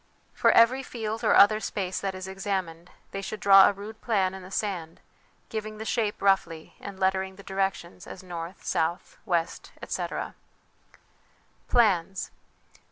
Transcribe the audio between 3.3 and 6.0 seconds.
draw a rude plan in the sand, giving the